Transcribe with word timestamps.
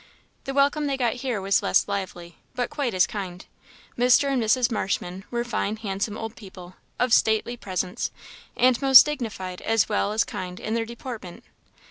The 0.45 0.53
welcome 0.55 0.87
they 0.87 0.97
got 0.97 1.17
here 1.21 1.39
was 1.39 1.61
less 1.61 1.87
lively, 1.87 2.35
but 2.55 2.71
quite 2.71 2.95
as 2.95 3.05
kind. 3.05 3.45
Mr. 3.95 4.29
and 4.33 4.41
Mrs. 4.41 4.71
Marshman 4.71 5.25
were 5.29 5.43
fine, 5.43 5.75
handsome 5.77 6.17
old 6.17 6.35
people, 6.35 6.73
of 6.97 7.13
stately 7.13 7.55
presence, 7.55 8.09
and 8.57 8.81
most 8.81 9.05
dignified 9.05 9.61
as 9.61 9.87
well 9.87 10.11
as 10.11 10.23
kind 10.23 10.59
in 10.59 10.73
their 10.73 10.85
deportment. 10.87 11.43